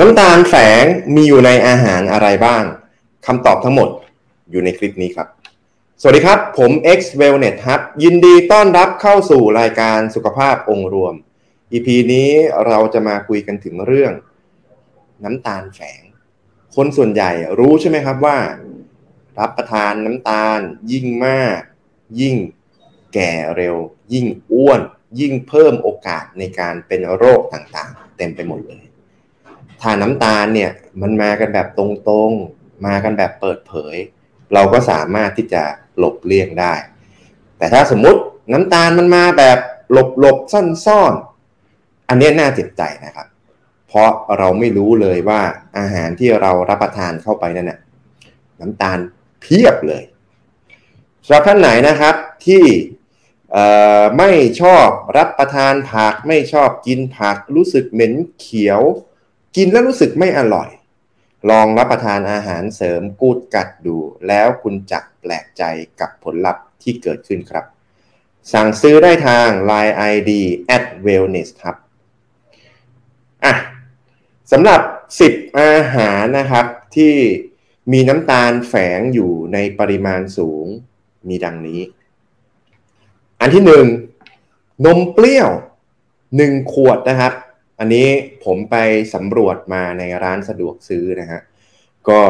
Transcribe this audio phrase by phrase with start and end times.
[0.00, 0.84] น้ำตาลแฝง
[1.14, 2.64] มีอยู่ในอาหารอะไรบ้าง
[3.26, 3.88] คำตอบทั้งหมด
[4.50, 5.28] อยู่ในคลิปนี้ครับ
[6.00, 11.14] สวัสดีครับ ผม X Wellness ครับยินดีต้อนรับเข้าสู่รายการสุขภาพองค์รวม
[11.72, 12.30] EP นี้
[12.66, 14.12] เราจะมาคุยกันถึงเรื่อง
[15.24, 16.02] น้ำตาลแฝง
[16.74, 18.38] คนส่วนใหญ่รู้ใช่ไหมครับว่า
[19.38, 20.58] รับประทานน้ำตาล
[20.92, 21.60] ยิ่งมาก
[22.20, 22.36] ยิ่ง
[23.14, 23.76] แก่เร็ว
[24.12, 24.80] ยิ่งอ้วน
[25.20, 28.84] ยิ่งเพิ่มโอกาสในการเป็นโรคต่างๆ เต็มไปหมดเลย
[29.84, 30.70] ทานน้ำตาลเนี่ย
[31.02, 31.80] มันมากันแบบต
[32.10, 33.96] รงๆ มากันแบบเปิดเผย
[34.54, 35.62] เราก็สามารถที่จะ
[35.98, 36.74] หลบเลี่ยงได้
[37.58, 38.20] แต่ถ้าสมมติ
[38.52, 39.58] น้ำตาลมันมาแบบ
[39.92, 40.36] หลบหลบ
[40.86, 43.26] ซ่อนๆ อันนี้น่าเจ็บใจนะครับ
[43.88, 45.40] เพราะเราไม่รู้เลยว่า
[45.78, 47.80] อาหารที่เรารับประทานเข้าไปนั่นน่ะ
[48.60, 48.98] น้ำตาล
[49.40, 50.02] เพียบเลย
[51.26, 52.14] สำหรับท่านไหนนะครับ
[52.46, 52.64] ที่
[54.18, 58.80] ไม่ชอบรับประทานผักไม่ชอบกินผักรู้สึกเหม็นเขียว
[59.56, 60.68] กินแล้วรู้สึกไม่อร่อย
[61.50, 63.96] ลองรับประทานอาหารเสริมกูดกัดดู
[64.28, 65.62] แล้วคุณจะแปลกใจ
[66.00, 67.64] กับผลลัพธ์ที่เกิดขึ้นครับ
[68.52, 70.30] สั่งซื้อได้ทาง Line ID
[70.76, 71.76] at wellness ครับ
[73.44, 73.54] อะ
[74.52, 74.80] สำหรับ
[75.22, 77.14] 10 อาหารนะครับที่
[77.92, 80.66] มีน้ำตาลแฝงอยู่ในปริมาณสูง
[81.28, 81.80] มีดังนี้
[83.40, 83.86] อันที่หนึ่ง
[84.84, 85.50] นมเปรี้ยว
[86.14, 87.32] 1 ขวดนะครับ
[87.78, 88.06] อันนี้
[88.44, 88.76] ผมไป
[89.14, 91.40] สำรวจมาในร้านสะดวกซื้อนะฮะ
[92.08, 92.20] ก็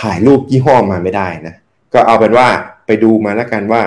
[0.00, 1.54] ถ่ายรูปยี่ห้อมาไม่ได้นะ
[1.94, 2.48] ก็เอาเป็นว่า
[2.86, 3.82] ไปดูมาแล้วกันว่า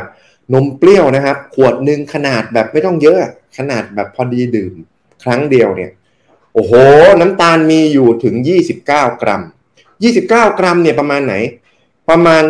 [0.54, 3.18] นมเปรี้ยวนะครับ ขวดหนึ่งขนาดแบบไม่ต้องเยอะ
[3.58, 4.74] ขนาดแบบพอดีดื่ม
[5.24, 5.92] ครั้งเดียวเนี่ย
[6.54, 6.74] โอ้โห
[7.22, 8.36] น้ำตาลมีอยู่ถึง
[8.80, 9.42] 29 กรัม
[10.02, 11.36] 29 กรัมเนี่ยประมาณไหน
[12.10, 12.44] ประมาณ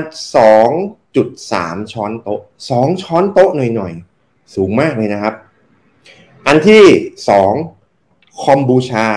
[0.94, 5.34] 2.3 ช้อนโต๊ะ 2 ช้อนโต๊ะหน่อยๆ สูงมากเลยนะครับ
[6.48, 6.86] อันที่
[7.30, 7.54] สอง
[8.44, 9.08] คอมบูชา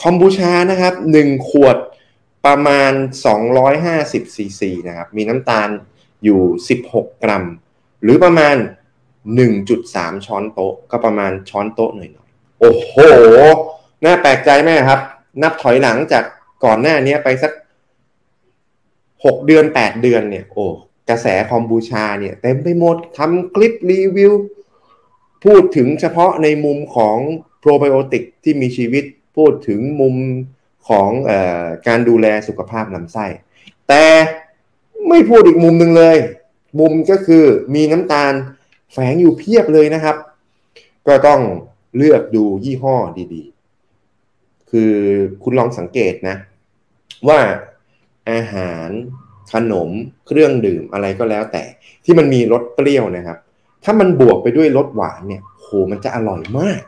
[0.00, 1.76] คอมบูชานะครับหนึ่งขวด
[2.46, 2.92] ประมาณ
[3.68, 5.68] 250ซีซีนะครับมีน้ำตาล
[6.24, 6.40] อยู่
[6.82, 7.44] 16 กรัม
[8.02, 8.56] หรือประมาณ
[9.40, 12.92] 1.3 ช้อนโต๊ะ ก็ประมาณช้อนโต๊ะหน่อยๆโอ้โห
[14.04, 15.00] น่าแปลกใจไหมครับ
[15.42, 16.24] นับถอยหลังจาก
[16.64, 17.52] ก่อนหน้านี้ไปสัก
[18.64, 20.66] 6 เดือน 8 เดือนเนี่ย โอ้
[21.08, 24.32] กระแสคอมบูชาเนี่ยเต็มไปหมดทำคลิปรีวิว
[25.44, 27.18] พูดถึงเฉพาะในมุมของ
[27.60, 29.04] โปรไบโอติกที่มีชีวิต
[29.36, 30.16] พูดถึงมุม
[30.88, 31.32] ของอ
[31.86, 33.26] การดูแลสุขภาพลำไส้
[33.88, 34.04] แต่
[35.08, 36.16] ไม่พูดอีกมุมหนึ่งเลย
[36.80, 37.44] มุมก็คือ
[37.74, 38.32] มีน้ำตาล
[38.92, 40.16] แฝงอยู่เพียบเลยนะครับ
[41.06, 41.40] ก็ต้อง
[41.96, 42.96] เลือกดูยี่ห้อ
[43.34, 44.94] ดีๆ คือ
[45.42, 46.36] คุณลองสังเกตนะ
[47.28, 47.40] ว่า
[48.30, 48.88] อาหาร
[49.52, 49.90] ขนม
[50.26, 51.62] เครื่องดื่มอะไรก็แล้วแต่
[52.04, 53.38] ที่มันมีรสเปรี้ยวนะครับ
[53.84, 56.80] ถ้ามันบวกไปด้วยรสหวานเนี่ยโหมันจะอร่อยมาก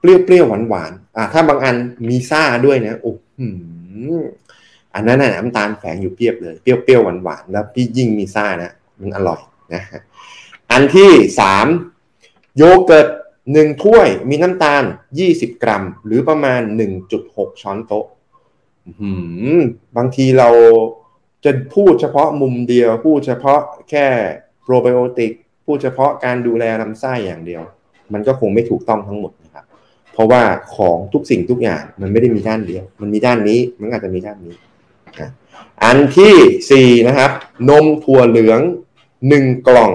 [0.00, 1.76] เปรี้ยวๆหวานๆอ่าถ้าบางอัน
[2.08, 3.22] มีซ่าด้วยนะโอ้โห
[4.94, 9.40] อันนั้นน่ะน้ำตาลแฝงอยู่เปรียบเลย เปรี้ยวๆหวานๆแล้วพี่ยิ่งมีซ่านะมันอร่อย
[9.74, 10.00] นะฮะ
[10.72, 11.66] อันที่สาม
[12.56, 13.08] โยเกิร์ต
[13.52, 14.82] หนึ่งถ้วยมีน้ำตาล
[15.18, 18.06] ยี่สิบกรัม หรือประมาณหนึ่งจุดหกช้อนโต๊ะ
[19.96, 20.50] บางทีเรา
[21.44, 24.06] จะพูดเฉพาะมุมเดียว พูดเฉพาะแค่
[24.62, 25.32] โปรไบโอติก
[25.68, 27.62] พูดเฉพาะการดูแลลำไส้อย่างเดียว
[28.12, 29.64] มันก็คงไม่ถูกต้องทั้งหมดนะครับ
[30.12, 30.42] เพราะว่า
[30.76, 34.54] ของทุกสิ่งทุกอย่างมันไม่ได้มีด้านเดียว มันมีด้านนี้มันอาจจะมีด้านนี้
[35.84, 36.34] อันที่
[36.70, 37.30] สี่นะครับ
[37.68, 38.60] นมถั่วเหลือง
[39.28, 39.92] หนึ่งกล่อง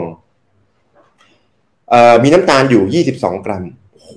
[1.94, 3.63] ออมีน้ำตาลอยู่ยี่สิบสองกรัม
[4.01, 4.12] โห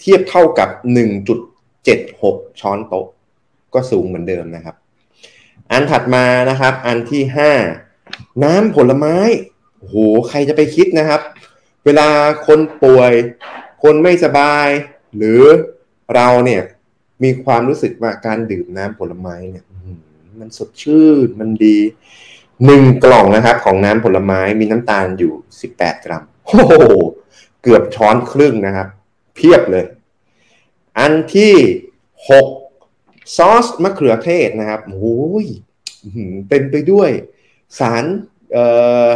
[0.00, 1.38] เทียบเท่ากับหนึ่งจุด
[1.84, 3.06] เจ็ดหกช้อนโต๊ะ
[3.74, 4.76] ก็สูงเหมือนเดิมนะครับ
[5.70, 7.52] อันถัดมานะครับ อันที่ห้า
[8.44, 9.16] น้ำผลไม้
[9.88, 9.94] โห
[10.28, 11.20] ใครจะไปคิดนะครับ
[11.84, 12.08] เวลา
[12.46, 13.12] คนป่วย
[13.82, 14.68] คนไม่สบาย
[15.16, 15.42] หรือ
[16.14, 16.62] เราเนี่ย
[17.22, 19.64] มีความรู้สึกว่าการดื่มน้ำผลไม้เนี่ย
[20.40, 21.76] มันสดชื่นมันดี
[22.66, 26.72] หนึ่งกล่องนะครับ ของน้ำผลไม้มีน้ำตาลอยู่สิบแปดกรัมโอ้โห
[27.62, 28.88] เกือบช้อนครึ่งนะครับ
[29.34, 29.84] เพียบเลย
[30.98, 31.54] อันที่
[32.30, 32.46] หก
[33.36, 35.46] ซอสมะเขือเทศนะครับโอ้ย
[36.48, 37.10] เต็มไปด้วย
[37.78, 38.04] สาร
[38.52, 38.64] เอ่
[39.06, 39.08] อ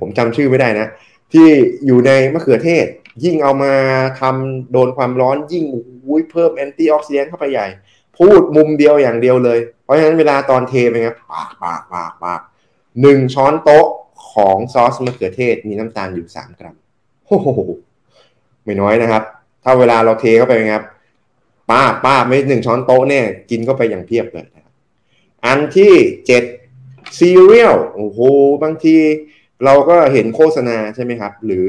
[0.00, 0.86] ผมจำชื่อไม่ได้นะ
[1.32, 1.48] ที่
[1.86, 2.86] อยู่ในมะเขือเทศ
[3.24, 3.72] ยิ่งเอามา
[4.20, 5.64] ทำโดนความร้อนยิ่ง
[6.06, 7.66] อุ้ยเพิ่มแอนตี้ออกซิแดนต์เข้าไปใหญ่
[8.18, 12.40] พูดมุมเดียวอย่างเดียวเลย เพราะฉะนั้นเวลาตอนเทไปครับปากปากปากปาก
[13.02, 13.86] หนึ่งช้อนโต๊ะ
[14.32, 16.76] ของซอสมะเขือเทศมีน้ำตาลอยู่สามกรัม
[17.26, 17.48] โอ้โห
[18.64, 19.22] ไม่น้อยนะครับ
[19.64, 20.84] ถ้าเวลาเราเทเข้าไปครับ
[21.70, 24.74] ป้าป้าไม่หนึ่งช้อนโต๊ะเนี่ย กินเข้าไปอย่างเพียบเลยครับ
[25.46, 25.92] อันที่
[26.26, 26.44] เจ็ด
[27.18, 28.18] ซีเรียลโอ้โห
[28.62, 28.96] บางที
[29.64, 31.68] เราก็เห็นโฆษณาใช่ไหมครับ หรือ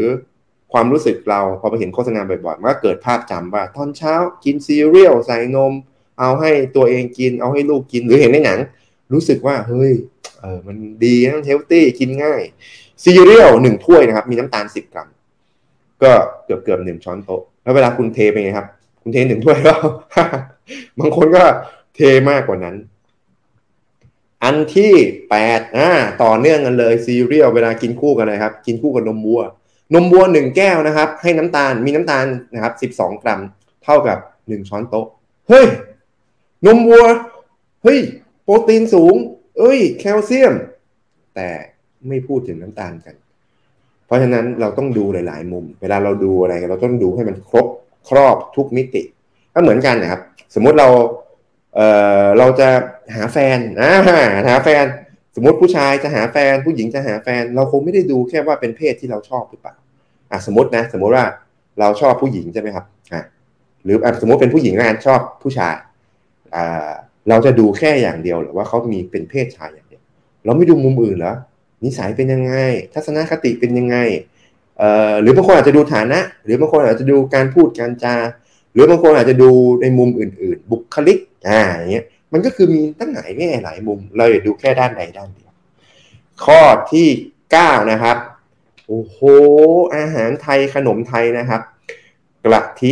[0.74, 4.14] ความรู้สึกเราพอไปเห็นโฆษณาบ่อยๆมันก็เกิดภาพจำว่า ตอนเช้า
[4.44, 5.74] กินซีเรียลใส่นม
[6.20, 8.60] เอาให้ตัวเองกิน เอาให้ลูกกินหรือเห็นในหนัง
[9.14, 9.92] รู้สึกว่าเฮ้ย
[10.40, 12.42] เออมันดีนะ healthy กินง่าย
[13.04, 15.08] ซีเรียลหนึ่งถ้วยนะครับ มีน้ำตาลสิบกรัม
[16.04, 16.12] ก็
[16.46, 18.68] เกือบเกือบหนึ่งช้อนโต๊ะ แล้วเวลาคุณเทเป็นไงครับ
[19.02, 19.82] คุณเทหนึ่งถ้วยแล้ว
[21.00, 21.44] บางคนก็
[21.96, 22.00] เท
[22.30, 22.76] มากกว่านั้น
[24.44, 24.94] อันที่
[25.30, 25.90] แปดอ่า
[26.24, 29.42] ต่อเนื่องกันเลยซีเรียลเวลากินคู่กันเลยครับ กินคู่กับนมวัว
[29.94, 33.40] นมวัวหนึ่งแก้วนะครับ ให้น้ำตาลมีน้ำตาลนะครับสิบสองกรัม
[33.84, 35.08] เท่ากับหนึ่งช้อนโต๊ะ
[35.50, 35.68] เฮ้ย
[36.66, 37.06] นมวัว
[37.84, 38.00] เฮ้ย
[38.44, 39.16] โปรตีนสูง
[39.58, 40.54] เอ้ย แคลเซียม
[41.36, 41.50] แต่
[42.08, 43.16] ไม่พูดถึงน้ำตาลกัน
[44.06, 47.66] เพราะฉะนั้นเราต้องดูหลาย ๆ มุม เวลาเราดูอะไรเราต้องดูให้มันครบ
[48.10, 49.04] ครอบทุกมิติ
[49.54, 50.22] ก็เหมือนกันนะครับ
[50.56, 50.88] สมมุติเรา
[51.80, 51.92] เอ่
[52.24, 52.70] อเราจะ
[53.16, 53.92] หาแฟนอ่า
[54.48, 54.86] หาแฟน
[55.36, 59.76] สมมติผู้ชายจะหาแฟน ผู้หญิงจะหาแฟน เราคงไม่ได้ดูแค่ว่าเป็นเพศที่เราชอบหรือเปล่า
[60.32, 61.26] อะสมมตินะ สมมติว่า
[61.80, 63.24] เราชอบผู้หญิงใช่ไหมครับอะ
[63.84, 65.76] หรือสมมติเป็นผู้หญิงงานชอบผู้ชาย
[66.56, 66.92] อ่า
[67.30, 70.02] เราจะดูแค่อย่างเดียวหรือว่าเขามีเป็นเพศชายอย่างเดียว
[70.46, 71.34] เราไม่ดูมุมอื่นเหรอ
[71.84, 72.54] นิสัยเป็นยังไง
[72.94, 73.98] ทัศนคติเป็นยังไง
[74.78, 78.16] เอ่อหรือบางคนอาจจะดูฐานะ หรือบางคนอาจจะดูการพูดการจา
[78.72, 79.52] หรือบางคนอาจจะดู
[79.82, 81.18] ในมุมอื่น ๆ บุคลิก
[81.50, 85.52] อ่าอย่างเงี้ยมันก็คือมีตั้งหลายแง่หลายมุม เราอย่าดูแค่ด้านใดด้านเดียว
[86.46, 86.62] ข้อ
[86.92, 87.08] ที่
[87.52, 88.18] เก้านะครับ
[88.88, 89.18] โอ้โห
[89.96, 91.62] อาหารไทยขนมไทยนะครับ
[92.44, 92.92] กะทิ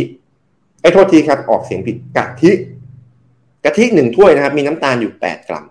[0.80, 2.50] ไอ้โทษทีครับออกเสียงผิดกะทิ
[3.64, 5.66] กะทิหนึ่งถ้วยนะครับ มีน้ำตาลอยู่แปดกรัม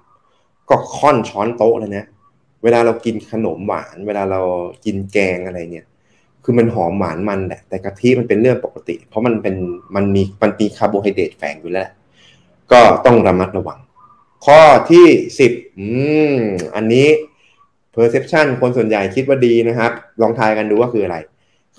[0.70, 2.06] ก็ค่อนช้อนโต๊ะเลยนะ
[2.64, 4.42] เวลาเรากินขนมหวาน เวลาเรา
[4.86, 5.86] กินแกงอะไรเนี่ย
[6.50, 9.56] คือมันหอมหวานมันแหละแต่กะทิมันเป็นเรื่องปกติ เพราะมันเป็น
[9.96, 11.90] มันมีมันมีคาร์โบไฮเดรตแฝงอยู่แล้ว
[12.72, 13.80] ก็ต้องระมัดระวัง
[14.46, 14.62] ข้อ
[14.92, 15.08] ที่
[15.40, 15.88] สิบอื
[16.36, 16.38] ม
[16.76, 17.08] อันนี้
[17.94, 19.92] perception คนส่วนใหญ่คิดว่าดีนะครับ
[20.22, 21.18] ลองทายกันดูว่าคืออะไร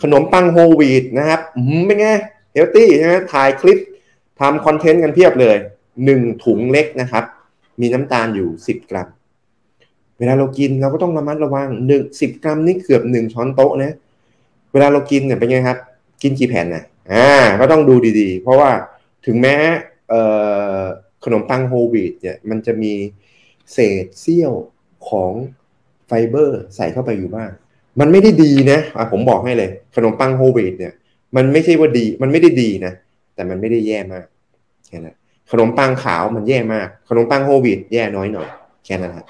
[0.02, 2.06] ขนมปังโฮลวีตนะครับอืมเป็นไง
[2.52, 3.78] เฮลตี้ใช่ไหมถ่ายคลิป
[4.40, 5.56] ทำคอนเทนต์กันเพียบเลย
[6.04, 7.24] หนึ่งถุงเล็กนะครับ
[7.80, 9.08] มีน้ำตาลอยู่สิบกรัม
[10.18, 13.96] เวลาเรากินเราก็ต้องระมัดระวังหนึ่งสิบกรัมนี่เกือบหนึ่งช้อนโต๊ะนะ
[14.72, 15.78] เวลาเรากินเนี่ยเป็นไงครับ
[16.22, 17.28] กินกี่แผ่นนะอ่า
[17.60, 18.70] ก็ต้องดูดีๆ เพราะว่า
[19.26, 19.56] ถึงแม้
[20.08, 20.22] เอ่
[20.78, 20.80] อ
[21.24, 22.92] ขนมปังโฮลวีตเนี่ยมันจะมี
[23.72, 24.52] เศษเสี้ยว
[25.08, 25.32] ของ
[26.06, 27.50] ไฟเบอร์ใส่เข้าไปอยู่บ้าง
[28.00, 30.92] มันไม่ได้ดีนะะผมบอกให้เลย ขนมปังโฮลวีตเนี่ย
[31.36, 32.92] มันไม่ใช่ว่าดี มันไม่ได้ดีนะ
[33.34, 34.24] แต่มันไม่ได้แย่มาก
[34.86, 35.16] แค่นั้น
[35.50, 38.48] ขนมปังขาวมันแย่มาก ขนมปังโฮลวีตแย่น้อยหน่อย
[38.84, 39.26] แค่นั้นครับ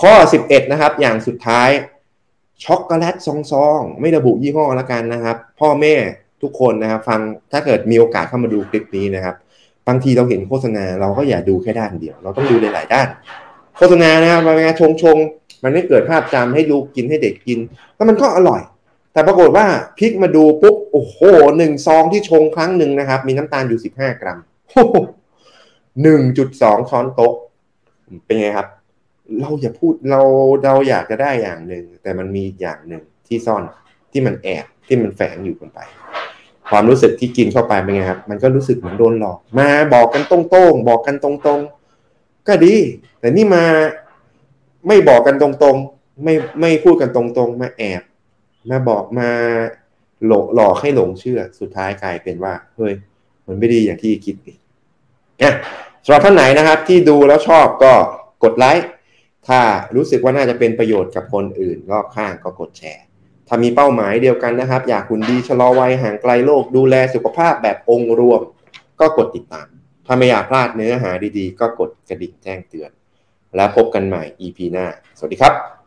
[0.00, 0.12] ข้อ
[0.44, 1.70] 11 นะครับ อย่างสุดท้าย
[2.64, 3.28] ช็อกโกแลตซ
[3.66, 5.94] องๆไม่ระบุยี่ห้อแล้วกันนะครับ พ่อแม่
[6.42, 7.20] ทุกคนนะครับ ฟัง
[7.52, 9.34] ถ้าเกิดมีโอกาสเข้ามาดูคลิปนี้นะครับ
[9.88, 13.08] บางทีเราเห็นโฆษณาเราก็อย่าดูแค่ด้านเดียว เราต้องดูหลายๆด้าน
[13.76, 17.58] โฆษณานะครับมานชงชงๆมันไม่เกิดภาพจำให้ลูกกินให้เด็กกิน
[17.96, 18.62] แล้วมันก็อร่อย
[19.12, 19.66] แต่ปรากฏว่า
[19.98, 21.16] พลิกมาดูปุ๊บโอ้โห
[21.58, 24.38] หนึ่งซองที่ชงครั้งหนึ่งนะครับ มีน้ำตาลอยู่สิบห้ากรัม
[26.02, 27.34] หนึ่งจุดสองช้อนโต๊ะ
[28.26, 28.68] เป็นไงครับ
[29.40, 30.22] เราอย่าพูดเรา
[30.64, 33.62] เราอยากจะได้อย่างหนึ่งแต่มันมีอย่างหนึ่งที่ซ่อน
[34.12, 35.80] ที่มันแอบที่มันแฝงอยู่กันไป
[36.70, 40.38] ความรู้สึกที่กินเข้าไปเป็นไงครับ มันก็รู้สึกเหมือนโดนหลอก มาบอกกันตร
[40.70, 42.74] งๆบอกกันตรงๆ ก็ดี
[43.20, 43.64] แต่นี่มา
[44.86, 48.02] ไม่บอกกันตรงๆ ไม่ไม่พูดกันตรงๆ มาแอบ
[48.70, 49.28] มาบอกมา
[50.26, 52.94] หลอกหลอกให้หลงเชื่อสุดท้ายกลายเป็นว่าเฮ้ย
[53.46, 54.58] มันไม่ดีอย่างที่คิดอีก
[55.42, 55.54] นะ
[56.04, 57.92] สำหรับท่านไหนนะครับ ที่ดูแล้วชอบก็
[58.44, 58.86] กดไลค์
[59.48, 59.60] ถ้า
[59.96, 63.04] รู้สึกว่าน่าจะเป็นประโยชน์กับคนอื่น รอบข้างก็กดแชร์
[63.48, 68.40] ถ้ามีเป้าหมายเดียวกันนะครับ อยากหุ่นดีชะลอวัยห่างไกลโลกดูแลสุขภาพแบบองค์รวม
[69.00, 69.68] ก็กดติดตาม
[70.06, 72.90] ถ้าไม่อยากพลาดเนื้อหาดีๆ ก็กดกระดิ่งแจ้งเตือน
[73.56, 74.86] แล้วพบกันใหม่ EP หน้า
[75.18, 75.81] สวัสดีครับ